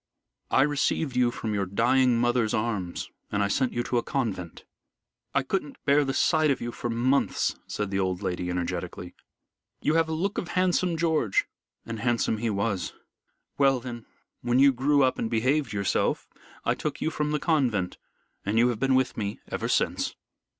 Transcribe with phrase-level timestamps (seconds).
[0.49, 4.65] I received you from your dying mother's arms and I sent you to a convent.
[5.35, 9.13] I couldn't bear the sight of you for months," said the old lady, energetically.
[9.79, 11.45] "You have a look of handsome George,
[11.85, 12.93] and handsome he was.
[13.59, 14.07] Well then,
[14.41, 16.27] when you grew up and behaved yourself,
[16.65, 17.99] I took you from the convent,
[18.43, 20.15] and you have been with me ever since."